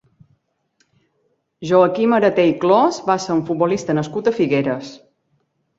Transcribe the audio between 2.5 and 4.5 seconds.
i Clos va ser un futbolista nascut a